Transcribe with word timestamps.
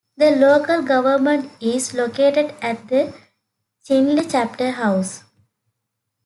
The 0.17 0.31
local 0.31 0.81
government 0.81 1.51
is 1.61 1.93
located 1.93 2.55
at 2.59 2.87
the 2.87 3.13
Chinle 3.87 4.25
Chapter 4.27 4.71
House. 4.71 5.21